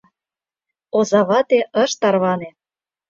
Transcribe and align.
Озавате 0.97 1.59
ыш 1.83 1.91
тарване. 2.01 2.49